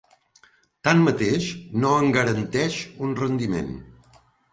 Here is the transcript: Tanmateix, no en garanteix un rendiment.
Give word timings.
Tanmateix, 0.85 1.49
no 1.83 1.91
en 2.05 2.09
garanteix 2.15 2.79
un 3.09 3.13
rendiment. 3.21 3.71